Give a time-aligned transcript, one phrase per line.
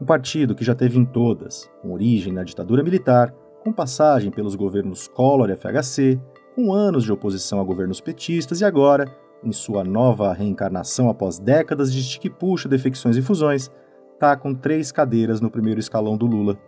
[0.00, 4.54] Um partido que já teve em todas, com origem na ditadura militar, com passagem pelos
[4.54, 6.18] governos Collor e FHC,
[6.54, 9.04] com anos de oposição a governos petistas e agora,
[9.44, 13.70] em sua nova reencarnação após décadas de estique-puxa, defecções e fusões,
[14.14, 16.58] está com três cadeiras no primeiro escalão do Lula.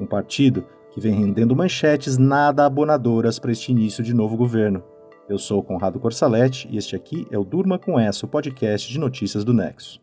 [0.00, 4.82] Um partido que vem rendendo manchetes nada abonadoras para este início de novo governo.
[5.28, 8.98] Eu sou Conrado Corsaletti e este aqui é o Durma com Essa, o podcast de
[8.98, 10.00] notícias do Nexo.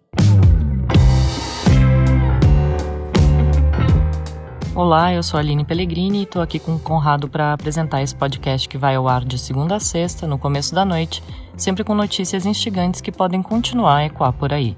[4.76, 8.14] Olá, eu sou a Aline Pellegrini e estou aqui com o Conrado para apresentar esse
[8.14, 11.24] podcast que vai ao ar de segunda a sexta, no começo da noite,
[11.56, 14.76] sempre com notícias instigantes que podem continuar a ecoar por aí.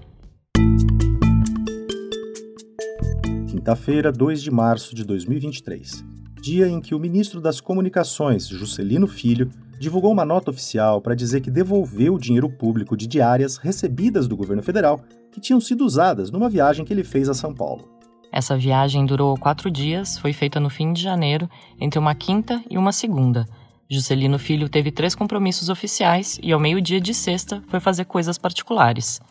[3.49, 6.05] Quinta-feira, 2 de março de 2023,
[6.43, 11.41] dia em que o ministro das Comunicações, Juscelino Filho, divulgou uma nota oficial para dizer
[11.41, 15.01] que devolveu o dinheiro público de diárias recebidas do governo federal
[15.31, 17.96] que tinham sido usadas numa viagem que ele fez a São Paulo.
[18.31, 22.77] Essa viagem durou quatro dias, foi feita no fim de janeiro, entre uma quinta e
[22.77, 23.47] uma segunda.
[23.89, 29.21] Juscelino Filho teve três compromissos oficiais e, ao meio-dia de sexta, foi fazer coisas particulares.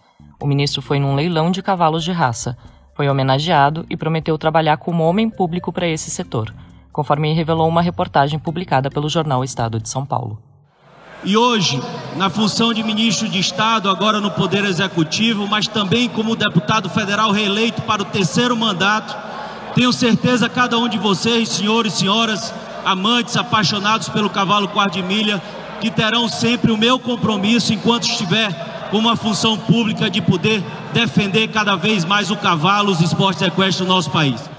[0.41, 2.57] O ministro foi num leilão de cavalos de raça,
[2.95, 6.55] foi homenageado e prometeu trabalhar como homem público para esse setor,
[6.91, 10.43] conforme revelou uma reportagem publicada pelo jornal Estado de São Paulo.
[11.25, 11.83] E hoje,
[12.17, 17.33] na função de ministro de Estado, agora no Poder Executivo, mas também como deputado federal
[17.33, 19.17] reeleito para o terceiro mandato,
[19.75, 25.03] tenho certeza cada um de vocês, senhores e senhoras, amantes, apaixonados pelo cavalo quarto de
[25.03, 25.43] milha,
[25.81, 31.49] que terão sempre o meu compromisso enquanto estiver com uma função pública de poder defender
[31.49, 34.56] cada vez mais o cavalo, os esportes equestres do nosso país.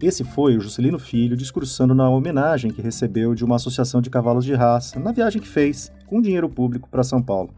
[0.00, 4.44] Esse foi o Juscelino Filho discursando na homenagem que recebeu de uma associação de cavalos
[4.44, 7.52] de raça na viagem que fez, com dinheiro público, para São Paulo.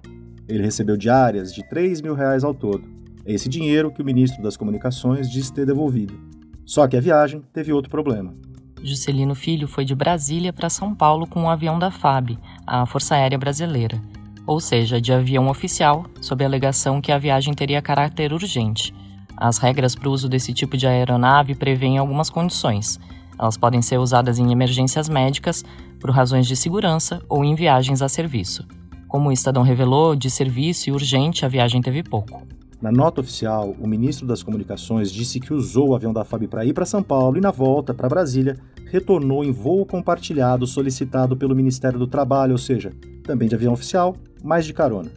[0.49, 2.83] Ele recebeu diárias de 3 mil reais ao todo.
[3.27, 6.19] É esse dinheiro que o ministro das Comunicações diz ter devolvido.
[6.65, 8.35] Só que a viagem teve outro problema.
[8.83, 13.17] Juscelino Filho foi de Brasília para São Paulo com um avião da FAB, a Força
[13.17, 14.01] Aérea Brasileira,
[14.47, 18.95] ou seja, de avião oficial, sob a alegação que a viagem teria caráter urgente.
[19.41, 23.01] As regras para o uso desse tipo de aeronave prevêem algumas condições.
[23.39, 25.65] Elas podem ser usadas em emergências médicas,
[25.99, 28.67] por razões de segurança ou em viagens a serviço.
[29.09, 32.43] Como o Estadão revelou, de serviço e urgente a viagem teve pouco.
[32.83, 36.65] Na nota oficial, o ministro das Comunicações disse que usou o avião da FAB para
[36.65, 41.55] ir para São Paulo e, na volta para Brasília, retornou em voo compartilhado solicitado pelo
[41.55, 45.11] Ministério do Trabalho, ou seja, também de avião oficial, mas de carona.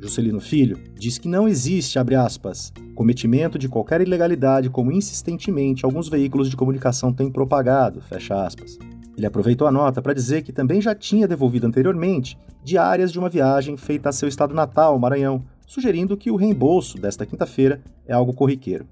[0.00, 6.08] Juscelino Filho diz que não existe, abre aspas, cometimento de qualquer ilegalidade como insistentemente alguns
[6.08, 8.78] veículos de comunicação têm propagado, fecha aspas.
[9.16, 13.28] Ele aproveitou a nota para dizer que também já tinha devolvido anteriormente diárias de uma
[13.28, 18.34] viagem feita a seu estado natal, Maranhão, sugerindo que o reembolso desta quinta-feira é algo
[18.34, 18.86] corriqueiro.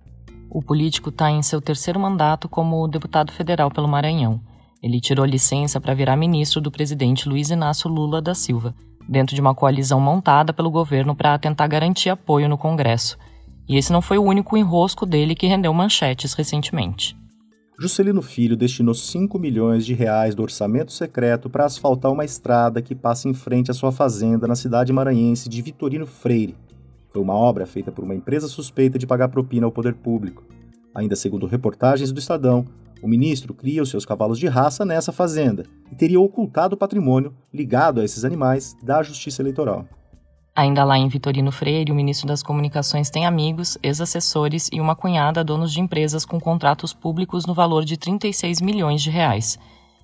[0.48, 4.40] O político está em seu terceiro mandato como deputado federal pelo Maranhão.
[4.82, 8.74] Ele tirou licença para virar ministro do presidente Luiz Inácio Lula da Silva
[9.08, 13.18] dentro de uma coalizão montada pelo governo para tentar garantir apoio no Congresso.
[13.68, 17.16] E esse não foi o único enrosco dele que rendeu manchetes recentemente.
[17.78, 22.94] Juscelino Filho destinou 5 milhões de reais do orçamento secreto para asfaltar uma estrada que
[22.94, 26.56] passa em frente à sua fazenda na cidade maranhense de Vitorino Freire.
[27.08, 30.44] Foi uma obra feita por uma empresa suspeita de pagar propina ao poder público.
[30.94, 32.64] Ainda segundo reportagens do Estadão,
[33.02, 37.34] o ministro cria os seus cavalos de raça nessa fazenda e teria ocultado o patrimônio
[37.52, 39.86] ligado a esses animais da Justiça Eleitoral.
[40.56, 45.42] Ainda lá em Vitorino Freire, o ministro das Comunicações tem amigos, ex-assessores e uma cunhada
[45.42, 49.58] donos de empresas com contratos públicos no valor de 36 milhões de reais.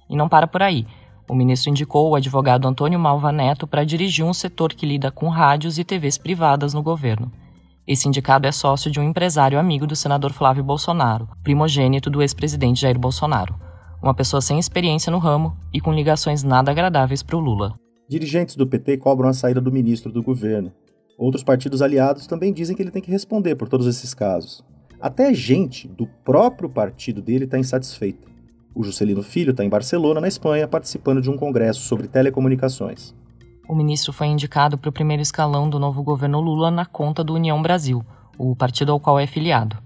[0.09, 0.85] E não para por aí.
[1.29, 5.29] O ministro indicou o advogado Antônio Malva Neto para dirigir um setor que lida com
[5.29, 7.31] rádios e TVs privadas no governo.
[7.87, 12.81] Esse indicado é sócio de um empresário amigo do senador Flávio Bolsonaro, primogênito do ex-presidente
[12.81, 13.59] Jair Bolsonaro.
[14.03, 17.75] Uma pessoa sem experiência no ramo e com ligações nada agradáveis para o Lula.
[18.09, 20.73] Dirigentes do PT cobram a saída do ministro do governo.
[21.19, 24.63] Outros partidos aliados também dizem que ele tem que responder por todos esses casos.
[25.01, 28.29] Até gente do próprio partido dele está insatisfeita.
[28.75, 33.15] O Juscelino Filho está em Barcelona, na Espanha, participando de um congresso sobre telecomunicações
[33.71, 37.35] o ministro foi indicado para o primeiro escalão do novo governo Lula na conta do
[37.35, 38.05] União Brasil,
[38.37, 39.79] o partido ao qual é filiado.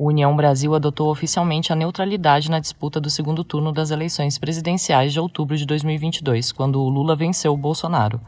[0.00, 5.12] O União Brasil adotou oficialmente a neutralidade na disputa do segundo turno das eleições presidenciais
[5.12, 8.18] de outubro de 2022, quando Lula venceu o Bolsonaro.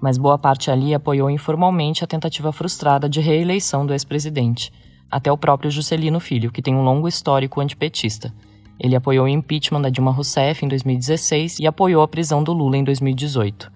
[0.00, 4.72] Mas boa parte ali apoiou informalmente a tentativa frustrada de reeleição do ex-presidente,
[5.10, 8.32] até o próprio Juscelino Filho, que tem um longo histórico antipetista.
[8.78, 12.76] Ele apoiou o impeachment da Dilma Rousseff em 2016 e apoiou a prisão do Lula
[12.76, 13.73] em 2018.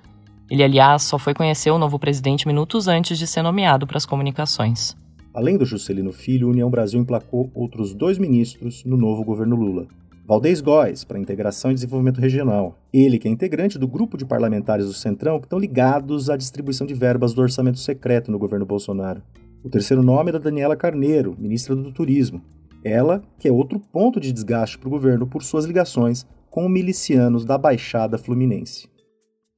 [0.50, 4.06] Ele, aliás, só foi conhecer o novo presidente minutos antes de ser nomeado para as
[4.06, 4.96] comunicações.
[5.34, 9.86] Além do Juscelino Filho, União Brasil emplacou outros dois ministros no novo governo Lula.
[10.26, 12.76] Valdez Góes, para Integração e Desenvolvimento Regional.
[12.92, 16.86] Ele, que é integrante do grupo de parlamentares do Centrão que estão ligados à distribuição
[16.86, 19.22] de verbas do orçamento secreto no governo Bolsonaro.
[19.64, 22.42] O terceiro nome é da Daniela Carneiro, ministra do Turismo.
[22.84, 27.44] Ela, que é outro ponto de desgaste para o governo por suas ligações com milicianos
[27.44, 28.88] da Baixada Fluminense.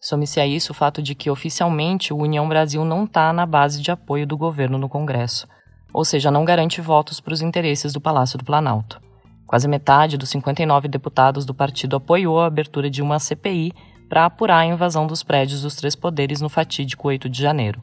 [0.00, 3.82] Some-se a isso o fato de que, oficialmente, o União Brasil não está na base
[3.82, 5.46] de apoio do governo no Congresso,
[5.92, 8.98] ou seja, não garante votos para os interesses do Palácio do Planalto.
[9.46, 13.72] Quase metade dos 59 deputados do partido apoiou a abertura de uma CPI
[14.08, 17.82] para apurar a invasão dos prédios dos três poderes no fatídico 8 de janeiro.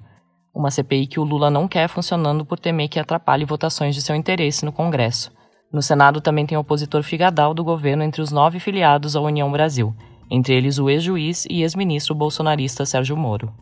[0.55, 4.15] Uma CPI que o Lula não quer funcionando por temer que atrapalhe votações de seu
[4.15, 5.31] interesse no Congresso.
[5.71, 9.93] No Senado também tem opositor figadal do governo entre os nove filiados à União Brasil,
[10.29, 13.53] entre eles o ex-juiz e ex-ministro bolsonarista Sérgio Moro.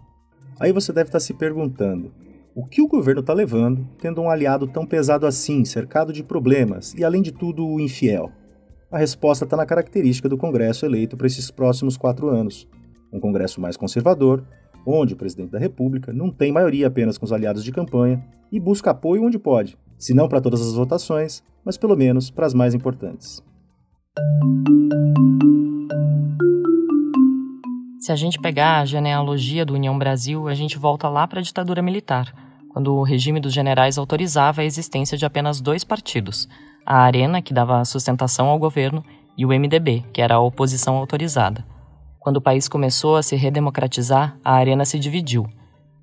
[0.59, 2.12] Aí você deve estar se perguntando:
[2.56, 6.94] o que o governo está levando, tendo um aliado tão pesado assim, cercado de problemas
[6.94, 8.31] e, além de tudo, infiel?
[8.91, 12.67] A resposta está na característica do Congresso eleito para esses próximos quatro anos.
[13.12, 14.45] Um Congresso mais conservador,
[14.85, 18.59] onde o presidente da República não tem maioria apenas com os aliados de campanha e
[18.59, 22.53] busca apoio onde pode, se não para todas as votações, mas pelo menos para as
[22.53, 23.44] mais importantes.
[28.00, 31.44] Se a gente pegar a genealogia do União Brasil, a gente volta lá para a
[31.44, 32.33] ditadura militar
[32.75, 36.45] quando o regime dos generais autorizava a existência de apenas dois partidos:
[36.85, 39.01] a Arena, que dava sustentação ao governo,
[39.38, 41.65] e o MDB, que era a oposição autorizada.
[42.19, 45.47] Quando o país começou a se redemocratizar, a Arena se dividiu.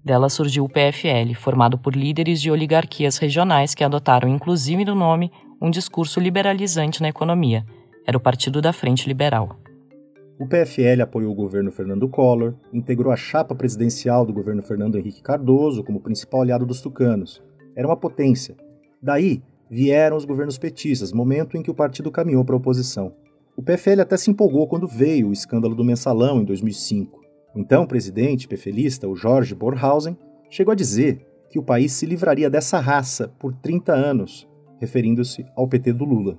[0.03, 5.31] Dela surgiu o PFL, formado por líderes de oligarquias regionais que adotaram, inclusive no nome,
[5.61, 7.67] um discurso liberalizante na economia.
[8.05, 9.57] Era o Partido da Frente Liberal.
[10.39, 15.23] O PFL apoiou o governo Fernando Collor, integrou a chapa presidencial do governo Fernando Henrique
[15.23, 17.41] Cardoso como principal aliado dos tucanos.
[17.77, 18.57] Era uma potência.
[19.01, 19.41] Daí
[19.71, 23.15] vieram os governos petistas, momento em que o partido caminhou para a oposição.
[23.57, 27.21] O PFL até se empolgou quando veio o escândalo do mensalão em 2005.
[27.55, 30.19] O então presidente PFLista, o Jorge Borhausen,
[30.51, 34.49] chegou a dizer que o país se livraria dessa raça por 30 anos,
[34.81, 36.37] referindo-se ao PT do Lula.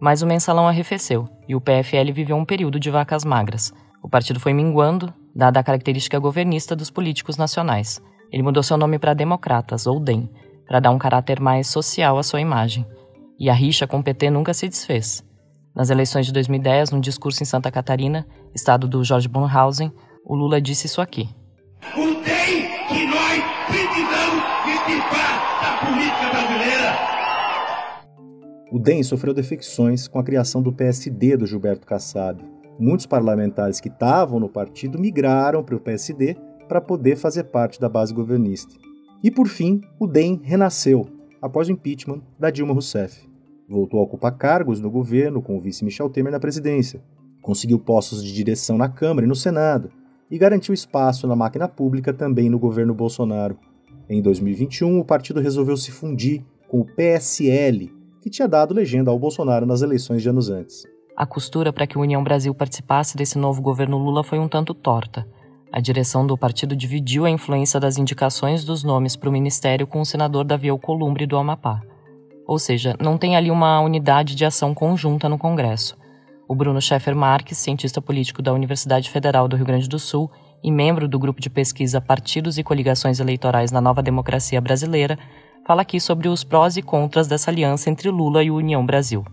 [0.00, 3.72] Mas o mensalão arrefeceu e o PFL viveu um período de vacas magras.
[4.02, 8.00] O partido foi minguando, dada a característica governista dos políticos nacionais.
[8.30, 10.28] Ele mudou seu nome para Democratas, ou DEM,
[10.66, 12.86] para dar um caráter mais social à sua imagem.
[13.38, 15.24] E a rixa com o PT nunca se desfez.
[15.74, 19.92] Nas eleições de 2010, num discurso em Santa Catarina, estado do Jorge Bonhausen,
[20.24, 21.28] o Lula disse isso aqui.
[21.94, 24.42] O DEM que nós precisamos
[25.60, 27.05] da política brasileira
[28.76, 32.44] o DEM sofreu defecções com a criação do PSD do Gilberto Kassab.
[32.78, 36.36] Muitos parlamentares que estavam no partido migraram para o PSD
[36.68, 38.74] para poder fazer parte da base governista.
[39.24, 41.06] E por fim, o DEM renasceu
[41.40, 43.26] após o impeachment da Dilma Rousseff.
[43.66, 47.02] Voltou a ocupar cargos no governo com o vice Michel Temer na presidência.
[47.40, 49.90] Conseguiu postos de direção na Câmara e no Senado
[50.30, 53.56] e garantiu espaço na máquina pública também no governo Bolsonaro.
[54.06, 57.95] Em 2021, o partido resolveu se fundir com o PSL,
[58.26, 60.82] que tinha dado legenda ao Bolsonaro nas eleições de anos antes.
[61.16, 64.74] A costura para que o União Brasil participasse desse novo governo Lula foi um tanto
[64.74, 65.24] torta.
[65.72, 70.00] A direção do partido dividiu a influência das indicações dos nomes para o ministério com
[70.00, 71.80] o senador Davi Alcolumbre do Amapá.
[72.44, 75.96] Ou seja, não tem ali uma unidade de ação conjunta no Congresso.
[76.48, 80.28] O Bruno Scheffer Marques, cientista político da Universidade Federal do Rio Grande do Sul
[80.64, 85.16] e membro do grupo de pesquisa Partidos e Coligações Eleitorais na Nova Democracia Brasileira,
[85.66, 89.24] fala aqui sobre os prós e contras dessa aliança entre Lula e União Brasil.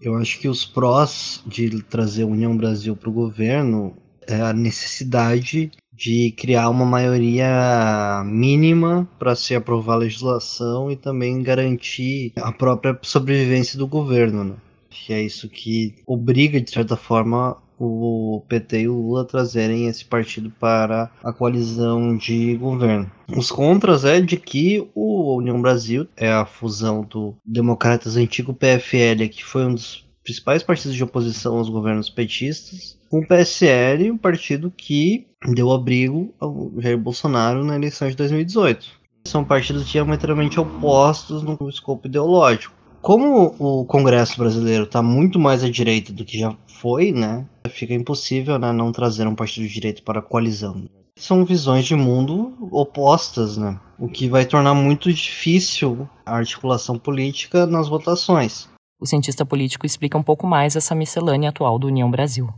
[0.00, 3.94] Eu acho que os prós de trazer a União Brasil para o governo
[4.26, 11.42] é a necessidade de criar uma maioria mínima para se aprovar a legislação e também
[11.42, 14.44] garantir a própria sobrevivência do governo.
[14.44, 14.54] Né?
[14.88, 20.04] Que é isso que obriga, de certa forma, o PT e o Lula trazerem esse
[20.04, 23.10] partido para a coalizão de governo.
[23.36, 29.28] Os contras é de que o União Brasil é a fusão do Democratas antigo PFL,
[29.30, 34.16] que foi um dos principais partidos de oposição aos governos petistas, com o PSL, um
[34.16, 39.02] partido que deu abrigo ao Jair Bolsonaro na eleição de 2018.
[39.26, 42.74] São partidos diametralmente opostos no escopo ideológico.
[43.02, 47.44] Como o Congresso brasileiro está muito mais à direita do que já foi, né?
[47.68, 50.84] Fica impossível né, não trazer um partido de direita para a coalizão.
[51.18, 53.76] São visões de mundo opostas, né?
[53.98, 58.68] O que vai tornar muito difícil a articulação política nas votações.
[59.00, 62.54] O cientista político explica um pouco mais essa miscelânea atual do União Brasil.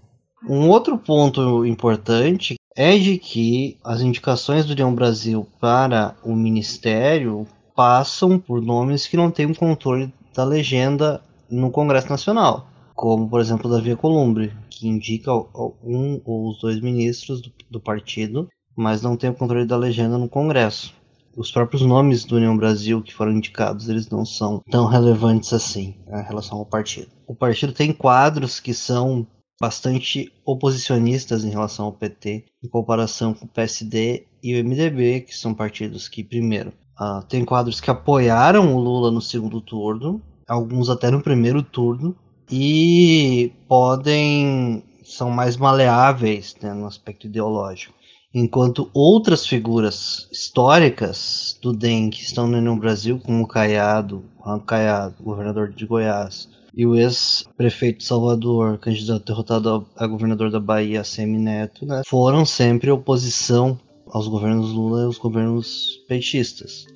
[0.46, 7.46] Um outro ponto importante é de que as indicações do União Brasil para o ministério
[7.74, 13.40] passam por nomes que não têm um controle da legenda no Congresso Nacional, como por
[13.40, 19.16] exemplo Davi Alcolumbre, que indica um ou os dois ministros do, do partido, mas não
[19.16, 20.92] tem o controle da legenda no Congresso.
[21.36, 25.94] Os próprios nomes do União Brasil que foram indicados, eles não são tão relevantes assim
[26.06, 27.08] né, em relação ao partido.
[27.26, 29.26] O partido tem quadros que são
[29.60, 35.36] bastante oposicionistas em relação ao PT, em comparação com o PSD e o MDB, que
[35.36, 40.88] são partidos que, primeiro, uh, tem quadros que apoiaram o Lula no segundo turno, alguns
[40.88, 42.16] até no primeiro turno,
[42.50, 47.94] e podem são mais maleáveis né, no aspecto ideológico.
[48.32, 55.22] Enquanto outras figuras históricas do DEM que estão no Brasil, como o Caiado, Juan Caiado,
[55.22, 61.86] governador de Goiás, e o ex-prefeito de Salvador, candidato derrotado a governador da Bahia, Semineto,
[61.86, 63.78] né, foram sempre oposição
[64.14, 66.86] aos governos Lula e aos governos petistas.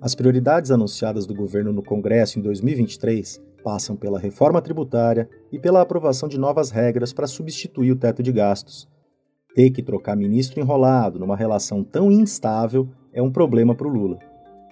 [0.00, 5.82] As prioridades anunciadas do governo no Congresso em 2023 passam pela reforma tributária e pela
[5.82, 8.88] aprovação de novas regras para substituir o teto de gastos.
[9.54, 14.18] Ter que trocar ministro enrolado numa relação tão instável é um problema para o Lula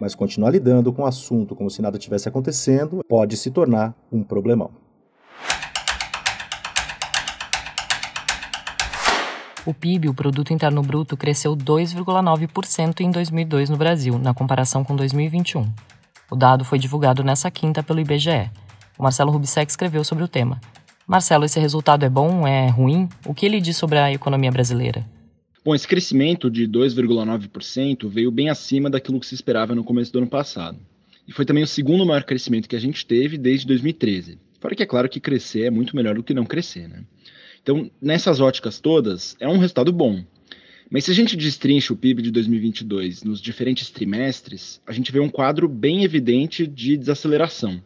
[0.00, 4.22] mas continuar lidando com o assunto como se nada tivesse acontecendo pode se tornar um
[4.22, 4.70] problemão.
[9.68, 14.96] O PIB, o Produto Interno Bruto, cresceu 2,9% em 2002 no Brasil, na comparação com
[14.96, 15.70] 2021.
[16.30, 18.50] O dado foi divulgado nessa quinta pelo IBGE.
[18.98, 20.58] O Marcelo Rubissec escreveu sobre o tema.
[21.06, 22.46] Marcelo, esse resultado é bom?
[22.46, 23.10] É ruim?
[23.26, 25.04] O que ele diz sobre a economia brasileira?
[25.62, 30.20] Bom, esse crescimento de 2,9% veio bem acima daquilo que se esperava no começo do
[30.20, 30.78] ano passado.
[31.26, 34.38] E foi também o segundo maior crescimento que a gente teve desde 2013.
[34.62, 37.02] Fora que é claro que crescer é muito melhor do que não crescer, né?
[37.62, 40.24] Então, nessas óticas todas, é um resultado bom.
[40.90, 45.20] Mas se a gente destrincha o PIB de 2022 nos diferentes trimestres, a gente vê
[45.20, 47.82] um quadro bem evidente de desaceleração.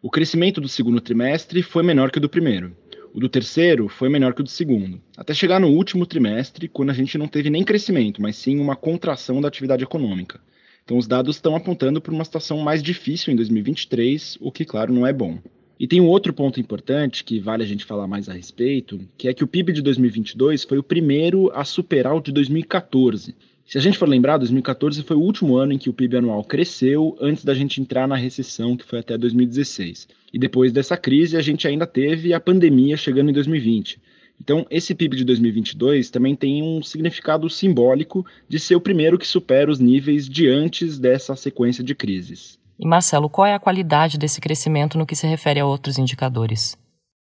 [0.00, 2.76] O crescimento do segundo trimestre foi menor que o do primeiro.
[3.12, 6.90] O do terceiro foi menor que o do segundo, até chegar no último trimestre, quando
[6.90, 10.40] a gente não teve nem crescimento, mas sim uma contração da atividade econômica.
[10.84, 14.92] Então, os dados estão apontando para uma situação mais difícil em 2023, o que, claro,
[14.92, 15.38] não é bom.
[15.80, 19.28] E tem um outro ponto importante que vale a gente falar mais a respeito, que
[19.28, 23.34] é que o PIB de 2022 foi o primeiro a superar o de 2014.
[23.64, 26.44] Se a gente for lembrar, 2014 foi o último ano em que o PIB anual
[26.44, 30.06] cresceu antes da gente entrar na recessão, que foi até 2016.
[30.30, 33.98] E depois dessa crise, a gente ainda teve a pandemia chegando em 2020.
[34.38, 39.26] Então, esse PIB de 2022 também tem um significado simbólico de ser o primeiro que
[39.26, 42.59] supera os níveis de antes dessa sequência de crises.
[42.82, 46.78] E Marcelo, qual é a qualidade desse crescimento no que se refere a outros indicadores?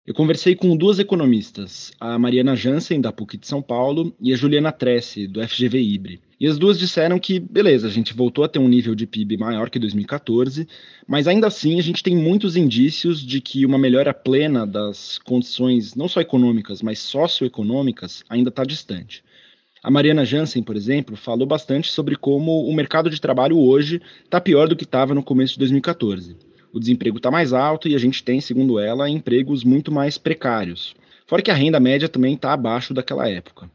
[0.07, 4.37] Eu conversei com duas economistas, a Mariana Jansen, da PUC de São Paulo, e a
[4.37, 6.21] Juliana Tressi, do FGV Ibre.
[6.39, 9.37] E as duas disseram que, beleza, a gente voltou a ter um nível de PIB
[9.37, 10.69] maior que 2014,
[11.07, 15.97] mas ainda assim a gente tem muitos indícios de que uma melhora plena das condições,
[15.97, 19.25] não só econômicas, mas socioeconômicas, ainda está distante.
[19.83, 24.39] A Mariana Jansen, por exemplo, falou bastante sobre como o mercado de trabalho hoje está
[24.39, 26.37] pior do que estava no começo de 2014.
[26.71, 30.95] O desemprego está mais alto e a gente tem, segundo ela, empregos muito mais precários.
[31.27, 33.71] Fora que a renda média também está abaixo daquela época.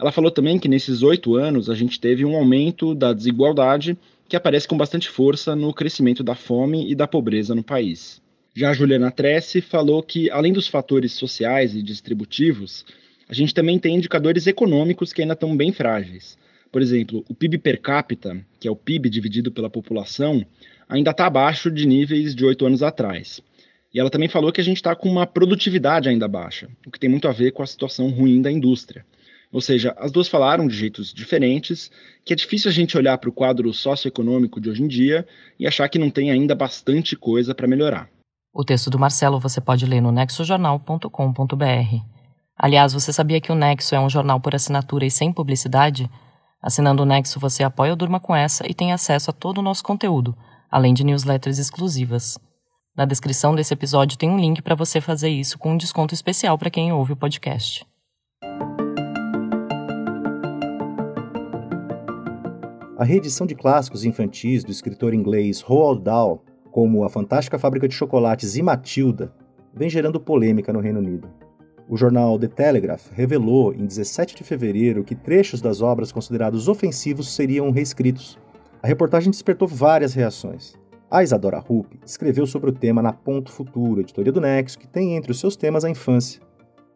[0.00, 4.36] Ela falou também que nesses oito anos a gente teve um aumento da desigualdade que
[4.36, 8.22] aparece com bastante força no crescimento da fome e da pobreza no país.
[8.54, 12.86] Já a Juliana Tressi falou que, além dos fatores sociais e distributivos,
[13.32, 16.36] a gente também tem indicadores econômicos que ainda estão bem frágeis.
[16.70, 20.44] Por exemplo, o PIB per capita, que é o PIB dividido pela população,
[20.86, 23.40] ainda está abaixo de níveis de oito anos atrás.
[23.94, 27.00] E ela também falou que a gente está com uma produtividade ainda baixa, o que
[27.00, 29.02] tem muito a ver com a situação ruim da indústria.
[29.50, 31.90] Ou seja, as duas falaram de jeitos diferentes,
[32.26, 35.26] que é difícil a gente olhar para o quadro socioeconômico de hoje em dia
[35.58, 38.10] e achar que não tem ainda bastante coisa para melhorar.
[38.52, 42.21] O texto do Marcelo você pode ler no nexojornal.com.br.
[42.62, 46.08] Aliás, você sabia que o Nexo é um jornal por assinatura e sem publicidade?
[46.62, 49.62] Assinando o Nexo, você apoia o Durma com essa e tem acesso a todo o
[49.62, 50.32] nosso conteúdo,
[50.70, 52.38] além de newsletters exclusivas.
[52.96, 56.56] Na descrição desse episódio tem um link para você fazer isso com um desconto especial
[56.56, 57.84] para quem ouve o podcast.
[62.96, 67.94] A reedição de clássicos infantis do escritor inglês Roald Dahl, como A Fantástica Fábrica de
[67.96, 69.34] Chocolates e Matilda,
[69.74, 71.41] vem gerando polêmica no Reino Unido.
[71.92, 77.34] O jornal The Telegraph revelou em 17 de fevereiro que trechos das obras considerados ofensivos
[77.34, 78.38] seriam reescritos.
[78.82, 80.72] A reportagem despertou várias reações.
[81.10, 85.16] A Isadora Rupp escreveu sobre o tema na Ponto Futuro, editoria do Nexo, que tem
[85.16, 86.40] entre os seus temas a infância.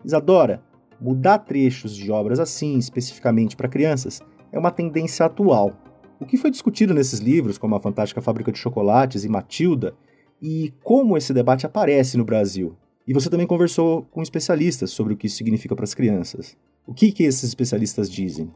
[0.02, 0.62] Isadora,
[0.98, 5.72] mudar trechos de obras assim, especificamente para crianças, é uma tendência atual
[6.18, 9.94] O que foi discutido nesses livros, como A Fantástica Fábrica de Chocolates e Matilda,
[10.40, 12.78] e como esse debate aparece no Brasil?
[13.06, 16.56] E você também conversou com especialistas sobre o que isso significa para as crianças.
[16.84, 18.50] O que, que esses especialistas dizem?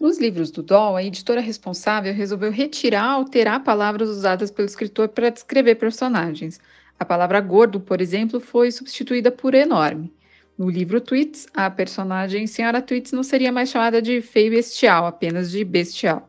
[0.00, 5.30] Nos livros do Doll, a editora responsável resolveu retirar, alterar palavras usadas pelo escritor para
[5.30, 6.60] descrever personagens.
[6.98, 10.12] A palavra gordo, por exemplo, foi substituída por enorme.
[10.58, 15.50] No livro Tweets, a personagem Senhora Tweets não seria mais chamada de feio bestial, apenas
[15.50, 16.28] de bestial.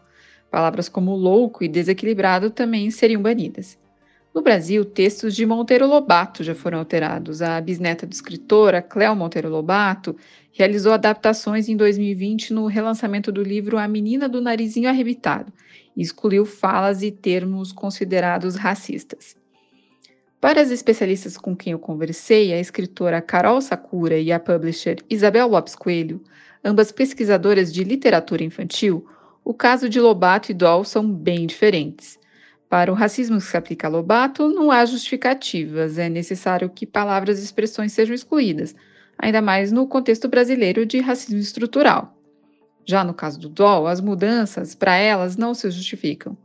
[0.51, 3.77] Palavras como louco e desequilibrado também seriam banidas.
[4.33, 7.39] No Brasil, textos de Monteiro Lobato já foram alterados.
[7.39, 10.15] A bisneta do escritor, a Cléo Monteiro Lobato,
[10.51, 15.53] realizou adaptações em 2020 no relançamento do livro A Menina do Narizinho Arrebitado
[15.95, 19.35] e excluiu falas e termos considerados racistas.
[20.41, 25.47] Para as especialistas com quem eu conversei, a escritora Carol Sakura e a publisher Isabel
[25.47, 26.23] Lopes Coelho,
[26.65, 29.05] ambas pesquisadoras de literatura infantil,
[29.45, 32.17] o caso de Lobato e Doll são bem diferentes.
[32.73, 37.39] Para o racismo que se aplica a Lobato, não há justificativas, é necessário que palavras
[37.39, 38.75] e expressões sejam excluídas,
[39.15, 42.17] ainda mais no contexto brasileiro de racismo estrutural.
[42.83, 46.35] Já no caso do DOL, as mudanças para elas não se justificam.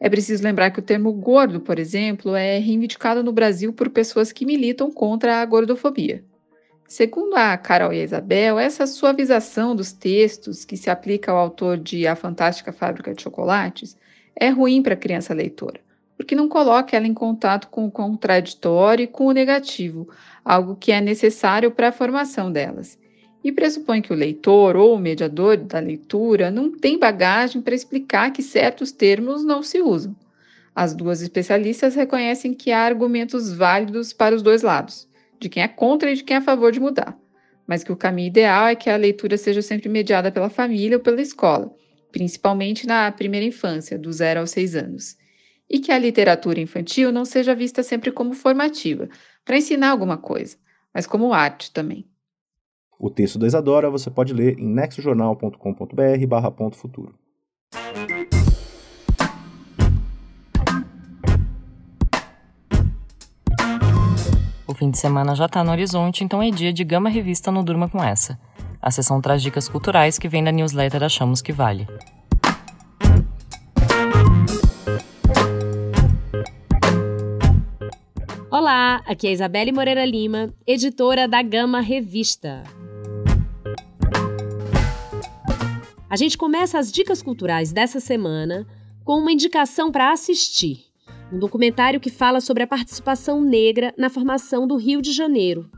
[0.00, 4.32] É preciso lembrar que o termo gordo, por exemplo, é reivindicado no Brasil por pessoas
[4.32, 6.24] que militam contra a gordofobia.
[6.88, 11.76] Segundo a Carol e a Isabel, essa suavização dos textos que se aplica ao autor
[11.76, 14.02] de A Fantástica Fábrica de Chocolates
[14.36, 15.80] é ruim para a criança leitora,
[16.16, 20.08] porque não coloca ela em contato com o contraditório e com o negativo,
[20.44, 22.98] algo que é necessário para a formação delas.
[23.42, 28.32] E pressupõe que o leitor ou o mediador da leitura não tem bagagem para explicar
[28.32, 30.16] que certos termos não se usam.
[30.74, 35.06] As duas especialistas reconhecem que há argumentos válidos para os dois lados,
[35.38, 37.16] de quem é contra e de quem é a favor de mudar,
[37.66, 41.02] mas que o caminho ideal é que a leitura seja sempre mediada pela família ou
[41.02, 41.70] pela escola,
[42.14, 45.16] principalmente na primeira infância, do zero aos seis anos.
[45.68, 49.08] E que a literatura infantil não seja vista sempre como formativa,
[49.44, 50.56] para ensinar alguma coisa,
[50.94, 52.06] mas como arte também.
[53.00, 57.18] O texto da Isadora você pode ler em nexojornal.com.br barra ponto futuro.
[64.68, 67.64] O fim de semana já está no horizonte, então é dia de Gama Revista no
[67.64, 68.38] Durma Com Essa.
[68.86, 71.88] A sessão traz dicas culturais que vem da newsletter Achamos Que Vale.
[78.50, 82.62] Olá, aqui é Isabelle Moreira Lima, editora da Gama Revista.
[86.10, 88.66] A gente começa as dicas culturais dessa semana
[89.02, 90.84] com uma indicação para assistir.
[91.32, 95.70] Um documentário que fala sobre a participação negra na formação do Rio de Janeiro.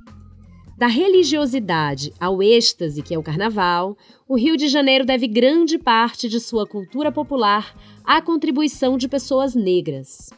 [0.76, 3.96] Da religiosidade ao êxtase, que é o carnaval,
[4.28, 9.54] o Rio de Janeiro deve grande parte de sua cultura popular à contribuição de pessoas
[9.54, 10.28] negras.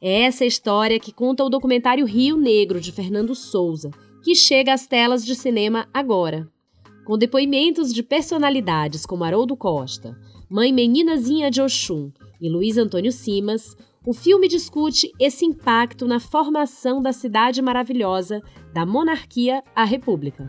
[0.00, 3.90] É essa história que conta o documentário Rio Negro, de Fernando Souza,
[4.22, 6.48] que chega às telas de cinema agora.
[7.04, 10.16] Com depoimentos de personalidades como Haroldo Costa,
[10.48, 17.02] Mãe Meninazinha de Oxum e Luiz Antônio Simas, o filme discute esse impacto na formação
[17.02, 18.40] da cidade maravilhosa,
[18.78, 20.48] da monarquia à república.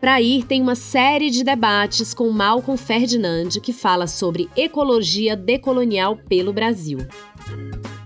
[0.00, 6.16] Para ir, tem uma série de debates com Malcolm Ferdinand que fala sobre ecologia decolonial
[6.16, 6.98] pelo Brasil.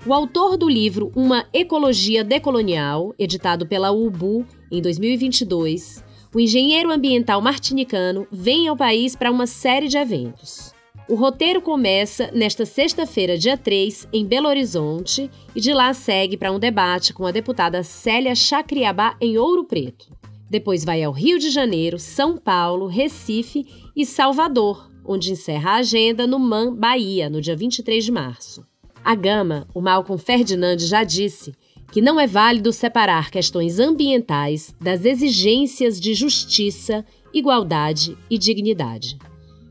[0.04, 7.40] O autor do livro Uma Ecologia Decolonial, editado pela UBU em 2022, o engenheiro ambiental
[7.40, 10.73] martinicano vem ao país para uma série de eventos.
[11.06, 16.50] O roteiro começa nesta sexta-feira, dia 3, em Belo Horizonte, e de lá segue para
[16.50, 20.10] um debate com a deputada Célia Chacriabá em Ouro Preto.
[20.48, 26.26] Depois vai ao Rio de Janeiro, São Paulo, Recife e Salvador, onde encerra a agenda
[26.26, 28.66] no MAN, Bahia, no dia 23 de março.
[29.04, 31.52] A Gama, o Malcolm Ferdinand já disse
[31.92, 39.18] que não é válido separar questões ambientais das exigências de justiça, igualdade e dignidade.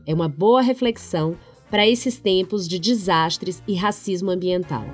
[0.06, 1.36] É uma boa reflexão
[1.70, 4.84] para esses tempos de desastres e racismo ambiental.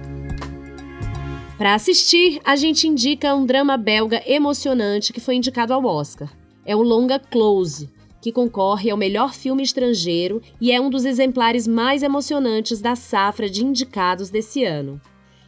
[1.59, 6.33] Para assistir, a gente indica um drama belga emocionante que foi indicado ao Oscar.
[6.65, 11.67] É o longa Close, que concorre ao melhor filme estrangeiro e é um dos exemplares
[11.67, 15.01] mais emocionantes da safra de indicados desse ano.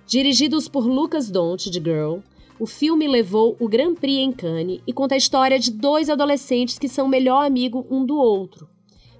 [0.06, 2.18] Dirigidos por Lucas Dont, de Girl,
[2.58, 6.78] o filme levou o Grand Prix em Cannes e conta a história de dois adolescentes
[6.78, 8.68] que são melhor amigo um do outro.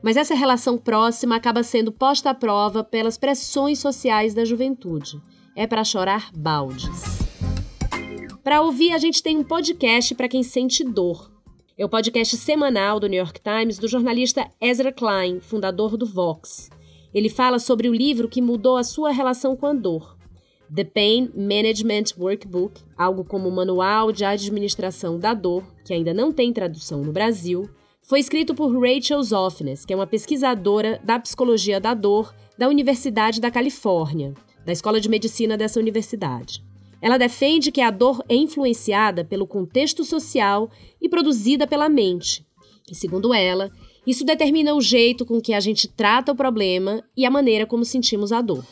[0.03, 5.21] Mas essa relação próxima acaba sendo posta à prova pelas pressões sociais da juventude
[5.55, 7.23] é para chorar baldes.
[8.43, 11.31] Para ouvir, a gente tem um podcast para quem sente dor.
[11.79, 16.71] é o podcast semanal do New York Times do jornalista Ezra Klein, fundador do Vox.
[17.15, 20.17] Ele fala sobre o livro que mudou a sua relação com a dor.
[20.75, 26.53] The Pain Management Workbook, algo como Manual de Administração da Dor, que ainda não tem
[26.53, 27.69] tradução no Brasil,
[28.03, 33.41] foi escrito por Rachel Zoffnes, que é uma pesquisadora da psicologia da dor da Universidade
[33.41, 34.35] da Califórnia,
[34.67, 36.63] da Escola de Medicina dessa universidade.
[37.01, 42.45] Ela defende que a dor é influenciada pelo contexto social e produzida pela mente.
[42.91, 43.71] E, segundo ela,
[44.07, 47.85] isso determina o jeito com que a gente trata o problema e a maneira como
[47.85, 48.65] sentimos a dor.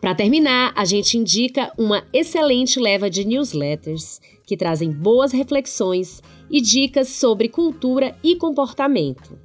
[0.00, 6.20] Para terminar, a gente indica uma excelente leva de newsletters que trazem boas reflexões
[6.52, 9.38] e dicas sobre cultura e comportamento.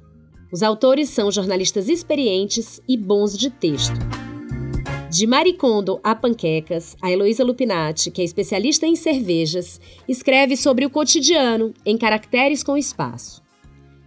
[0.52, 3.98] Os autores são jornalistas experientes e bons de texto.
[5.10, 10.90] De Maricondo a Panquecas, a Heloísa Lupinati, que é especialista em cervejas, escreve sobre o
[10.90, 13.42] cotidiano em caracteres com espaço.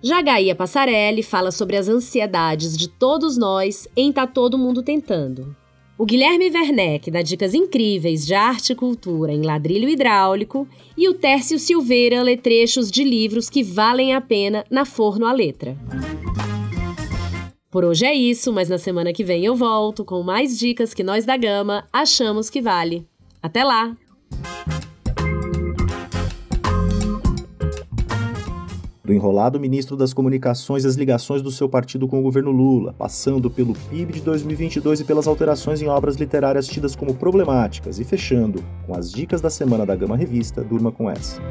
[0.03, 5.55] Já Gaia Passarelli fala sobre as ansiedades de todos nós em Tá Todo Mundo Tentando.
[6.01, 11.13] O Guilherme Werneck dá dicas incríveis de arte e cultura em ladrilho hidráulico e o
[11.13, 15.77] Tércio Silveira lê trechos de livros que valem a pena na Forno a Letra.
[17.69, 21.03] Por hoje é isso, mas na semana que vem eu volto com mais dicas que
[21.03, 23.05] nós da Gama achamos que vale.
[23.39, 23.95] Até lá!
[29.03, 33.49] Do enrolado ministro das Comunicações as ligações do seu partido com o governo Lula, passando
[33.49, 38.63] pelo PIB de 2022 e pelas alterações em obras literárias tidas como problemáticas, e fechando
[38.85, 41.41] com as dicas da semana da Gama Revista, durma com essa.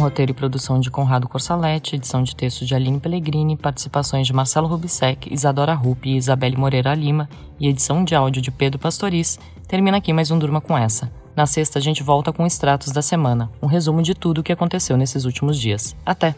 [0.00, 4.66] Roteiro e produção de Conrado Corsaletti, edição de texto de Aline Pellegrini, participações de Marcelo
[4.66, 9.38] Rubissec, Isadora Rupi e Isabelle Moreira Lima e edição de áudio de Pedro Pastoris,
[9.68, 11.19] termina aqui mais um Durma com essa.
[11.34, 14.52] Na sexta, a gente volta com extratos da semana, um resumo de tudo o que
[14.52, 15.96] aconteceu nesses últimos dias.
[16.04, 16.34] Até!